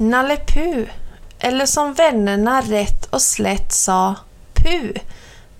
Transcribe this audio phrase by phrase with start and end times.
[0.00, 0.88] Nalle Puh,
[1.38, 4.14] eller som vännerna rätt och slätt sa,
[4.54, 4.90] Puh,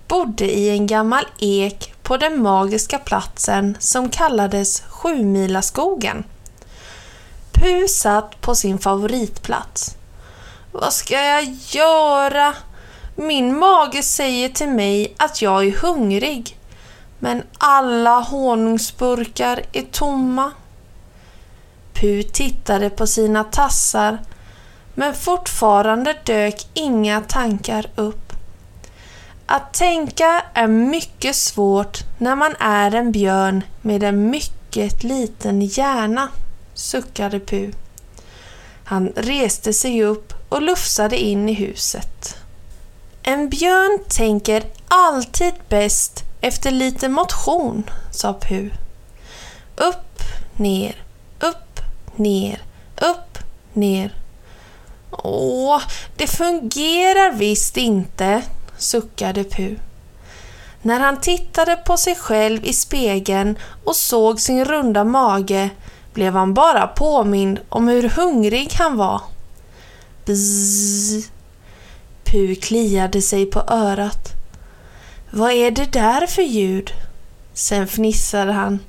[0.07, 6.23] bodde i en gammal ek på den magiska platsen som kallades Sjumilaskogen.
[7.51, 9.95] Puh satt på sin favoritplats.
[10.71, 12.53] Vad ska jag göra?
[13.15, 16.57] Min mage säger till mig att jag är hungrig.
[17.19, 20.51] Men alla honungsburkar är tomma.
[21.93, 24.17] Pu tittade på sina tassar
[24.99, 28.33] men fortfarande dök inga tankar upp.
[29.45, 36.29] Att tänka är mycket svårt när man är en björn med en mycket liten hjärna,
[36.73, 37.71] suckade Pu.
[38.83, 42.37] Han reste sig upp och lufsade in i huset.
[43.23, 48.69] En björn tänker alltid bäst efter lite motion, sa Pu.
[49.75, 50.21] Upp,
[50.55, 51.03] ner,
[51.39, 51.79] upp,
[52.15, 52.61] ner,
[52.97, 53.37] upp,
[53.73, 54.18] ner.
[55.11, 55.81] Åh,
[56.15, 58.41] det fungerar visst inte,
[58.77, 59.75] suckade Pu.
[60.81, 65.69] När han tittade på sig själv i spegeln och såg sin runda mage
[66.13, 69.21] blev han bara påmind om hur hungrig han var.
[70.25, 71.31] Bzzz.
[72.23, 74.29] Pu kliade sig på örat.
[75.31, 76.91] Vad är det där för ljud?
[77.53, 78.79] Sen fnissade han.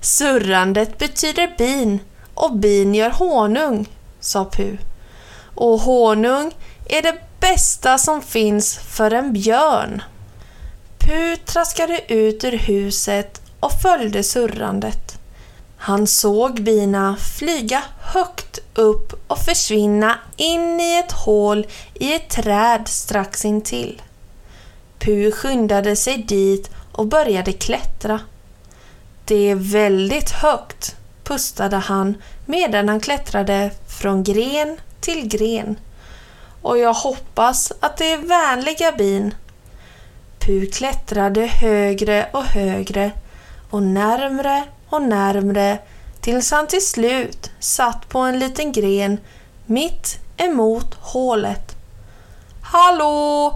[0.00, 1.98] Surrandet betyder bin
[2.34, 3.88] och bin gör honung,
[4.20, 4.76] sa Pu.
[5.56, 6.52] Och honung
[6.88, 10.02] är det bästa som finns för en björn.
[10.98, 15.18] Pu traskade ut ur huset och följde surrandet.
[15.76, 22.88] Han såg bina flyga högt upp och försvinna in i ett hål i ett träd
[22.88, 24.02] strax intill.
[24.98, 28.20] Pu skyndade sig dit och började klättra.
[29.24, 35.76] Det är väldigt högt, pustade han medan han klättrade från gren till gren.
[36.62, 39.34] Och jag hoppas att det är vänliga bin.
[40.38, 43.10] Pu klättrade högre och högre
[43.70, 45.78] och närmre och närmre
[46.20, 49.18] tills han till slut satt på en liten gren
[49.66, 51.76] mitt emot hålet.
[52.62, 53.52] Hallå!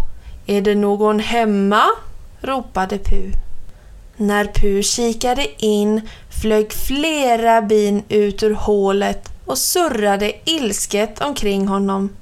[0.46, 1.84] Är det någon hemma?
[2.40, 3.32] ropade Pu.
[4.16, 6.08] När Pu kikade in
[6.42, 12.16] flög flera bin ut ur hålet och surrade ilsket omkring honom.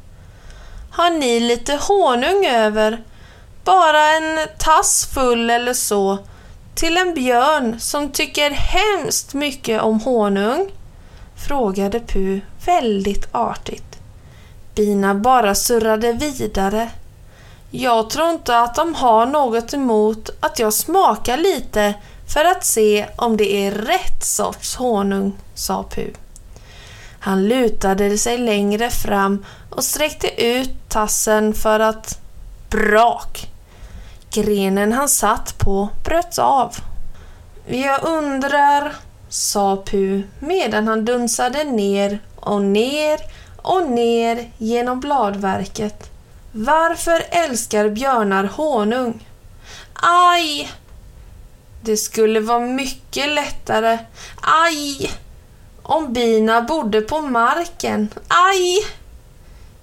[0.90, 3.02] Har ni lite honung över?
[3.64, 6.18] Bara en tass full eller så
[6.74, 10.70] till en björn som tycker hemskt mycket om honung?
[11.48, 13.98] Frågade Pu väldigt artigt.
[14.74, 16.90] Bina bara surrade vidare.
[17.70, 21.94] Jag tror inte att de har något emot att jag smakar lite
[22.34, 26.10] för att se om det är rätt sorts honung, sa Pu.
[27.28, 32.20] Han lutade sig längre fram och sträckte ut tassen för att...
[32.70, 33.50] Brak!
[34.30, 36.76] Grenen han satt på bröts av.
[37.66, 38.96] Jag undrar,
[39.28, 43.20] sa Pu medan han dunsade ner och ner
[43.56, 46.10] och ner genom bladverket.
[46.52, 49.26] Varför älskar björnar honung?
[50.02, 50.72] Aj!
[51.80, 53.98] Det skulle vara mycket lättare.
[54.40, 55.10] Aj!
[55.90, 58.08] Om bina bodde på marken.
[58.28, 58.86] Aj!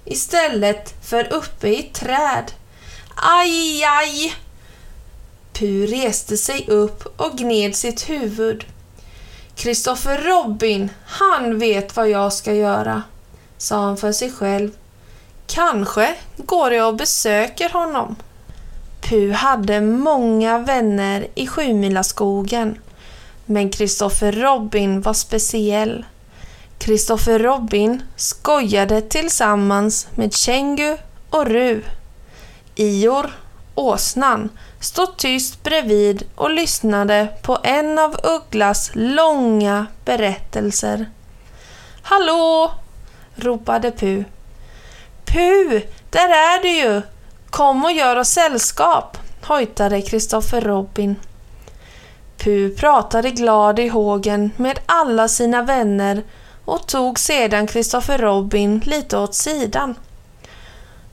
[0.04, 2.52] Istället för uppe i träd.
[3.14, 4.34] Aj, aj!
[5.52, 8.64] Pu reste sig upp och gned sitt huvud.
[9.54, 13.02] Kristoffer Robin, han vet vad jag ska göra,
[13.58, 14.70] sa han för sig själv.
[15.46, 18.16] Kanske går jag och besöker honom.
[19.00, 22.78] Pu hade många vänner i Sjumilaskogen,
[23.46, 26.04] men Kristoffer Robin var speciell.
[26.78, 30.96] Kristoffer Robin skojade tillsammans med Kängu
[31.30, 31.82] och Ru.
[32.74, 33.30] Ior,
[33.74, 34.48] åsnan,
[34.80, 41.10] stod tyst bredvid och lyssnade på en av Ugglas långa berättelser.
[42.02, 42.72] Hallå!
[43.36, 44.24] ropade Pu.
[45.24, 47.02] Pu, där är du ju!
[47.50, 51.16] Kom och gör oss sällskap, hojtade Kristoffer Robin.
[52.46, 56.22] Pu pratade glad i hågen med alla sina vänner
[56.64, 59.94] och tog sedan Kristoffer Robin lite åt sidan.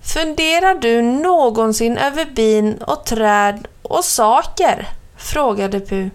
[0.03, 4.87] Funderar du någonsin över bin och träd och saker?
[5.17, 6.09] frågade Pu.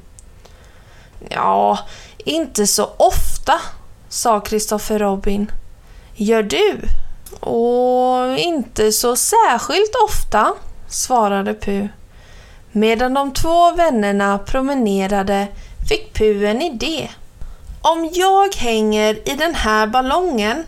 [1.29, 1.79] Ja,
[2.19, 3.61] inte så ofta,
[4.09, 5.53] sa Kristoffer Robin.
[6.15, 6.81] Gör du?
[7.41, 10.55] Och inte så särskilt ofta,
[10.89, 11.89] svarade Pu.
[12.73, 15.49] Medan de två vännerna promenerade
[15.89, 17.09] fick Pu en idé.
[17.81, 20.65] Om jag hänger i den här ballongen,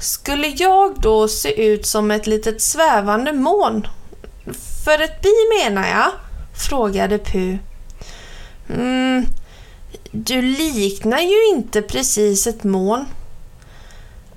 [0.00, 3.86] skulle jag då se ut som ett litet svävande moln?
[4.84, 5.32] För ett bi
[5.62, 6.10] menar jag?
[6.68, 7.58] frågade Pu.
[8.70, 9.26] Mm,
[10.10, 13.06] du liknar ju inte precis ett moln.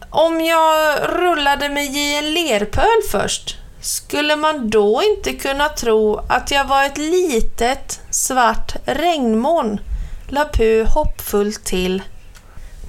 [0.10, 6.52] Om jag rullade mig i en lerpöl först, skulle man då inte kunna tro att
[6.52, 9.80] jag var ett litet svart regnmoln?
[10.28, 12.04] La Pu hoppfullt till.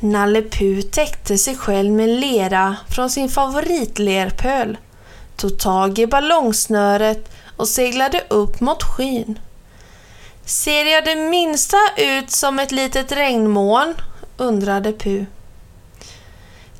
[0.00, 4.78] Nalle Pu täckte sig själv med lera från sin favoritlerpöl,
[5.36, 9.38] tog tag i ballongsnöret och seglade upp mot skyn.
[10.44, 13.94] Ser jag det minsta ut som ett litet regnmoln?
[14.36, 15.26] undrade Pu.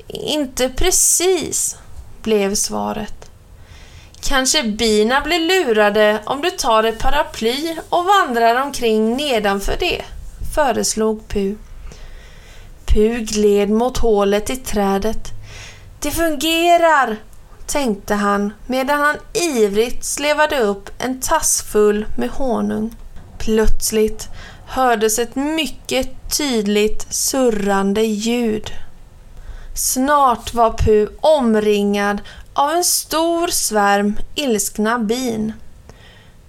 [0.07, 1.77] Inte precis,
[2.21, 3.30] blev svaret.
[4.21, 10.01] Kanske bina blir lurade om du tar ett paraply och vandrar omkring nedanför det,
[10.55, 11.55] föreslog Pu.
[12.85, 15.27] Pu gled mot hålet i trädet.
[15.99, 17.17] Det fungerar,
[17.67, 22.95] tänkte han medan han ivrigt slevade upp en tass full med honung.
[23.37, 24.29] Plötsligt
[24.67, 28.71] hördes ett mycket tydligt surrande ljud.
[29.75, 32.21] Snart var Pu omringad
[32.61, 35.53] av en stor svärm ilskna bin.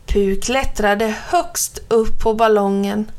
[0.07, 3.11] Pu klättrade högst upp på ballongen.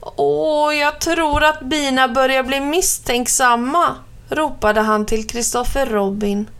[0.00, 3.94] Åh, jag tror att bina börjar bli misstänksamma,
[4.28, 6.50] ropade han till Kristoffer Robin.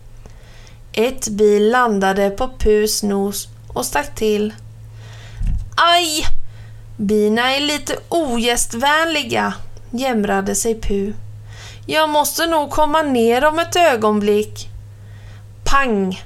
[0.93, 4.55] Ett bi landade på Pus nos och stack till.
[5.77, 6.25] Aj!
[6.97, 9.55] Bina är lite ogästvänliga,
[9.91, 11.13] jämrade sig Pu.
[11.87, 14.74] Jag måste nog komma ner om ett ögonblick.
[15.75, 16.23] Pang!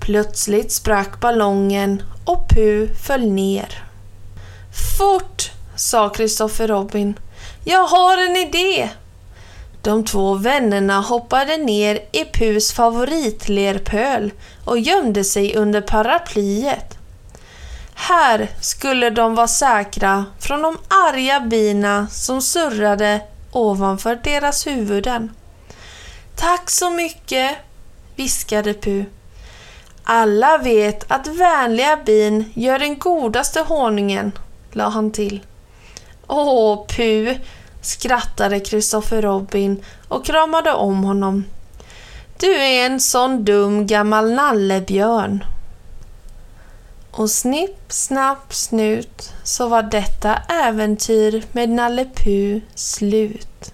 [0.00, 3.84] Plötsligt sprack ballongen och Pu föll ner.
[4.98, 5.50] Fort!
[5.76, 7.18] sa Kristoffer Robin.
[7.64, 8.88] Jag har en idé!
[9.82, 14.32] De två vännerna hoppade ner i Pus favoritlerpöl
[14.64, 16.98] och gömde sig under paraplyet.
[17.94, 23.20] Här skulle de vara säkra från de arga bina som surrade
[23.52, 25.34] ovanför deras huvuden.
[26.36, 27.56] Tack så mycket,
[28.18, 29.04] viskade Pu.
[30.04, 34.32] Alla vet att vänliga bin gör den godaste honungen,
[34.72, 35.46] la han till.
[36.26, 37.34] Åh, Pu,
[37.82, 41.44] skrattade Kristoffer Robin och kramade om honom.
[42.38, 45.44] Du är en sån dum gammal nallebjörn.
[47.10, 53.72] Och snipp, snapp, snut så var detta äventyr med Nalle Puh slut.